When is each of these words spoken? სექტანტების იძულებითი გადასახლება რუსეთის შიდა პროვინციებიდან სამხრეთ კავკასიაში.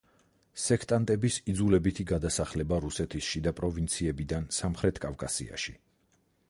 სექტანტების 0.61 1.35
იძულებითი 1.53 2.05
გადასახლება 2.13 2.81
რუსეთის 2.87 3.29
შიდა 3.35 3.55
პროვინციებიდან 3.61 4.53
სამხრეთ 4.61 5.01
კავკასიაში. 5.07 5.81